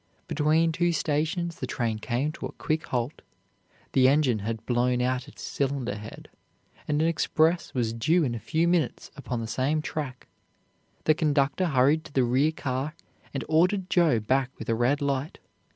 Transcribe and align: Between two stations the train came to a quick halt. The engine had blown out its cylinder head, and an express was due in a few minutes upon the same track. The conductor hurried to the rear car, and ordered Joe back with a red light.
Between 0.27 0.71
two 0.71 0.91
stations 0.93 1.57
the 1.59 1.67
train 1.67 1.99
came 1.99 2.31
to 2.31 2.47
a 2.47 2.51
quick 2.53 2.85
halt. 2.87 3.21
The 3.93 4.07
engine 4.07 4.39
had 4.39 4.65
blown 4.65 4.99
out 4.99 5.27
its 5.27 5.43
cylinder 5.43 5.93
head, 5.93 6.27
and 6.87 7.03
an 7.03 7.07
express 7.07 7.75
was 7.75 7.93
due 7.93 8.23
in 8.23 8.33
a 8.33 8.39
few 8.39 8.67
minutes 8.67 9.11
upon 9.15 9.41
the 9.41 9.45
same 9.47 9.79
track. 9.79 10.27
The 11.03 11.13
conductor 11.13 11.67
hurried 11.67 12.03
to 12.05 12.13
the 12.13 12.23
rear 12.23 12.51
car, 12.51 12.95
and 13.31 13.45
ordered 13.47 13.91
Joe 13.91 14.19
back 14.19 14.49
with 14.57 14.69
a 14.69 14.73
red 14.75 15.03
light. 15.03 15.37